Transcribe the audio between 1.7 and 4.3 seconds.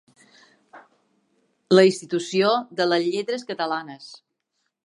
La Institució de les Lletres Catalanes.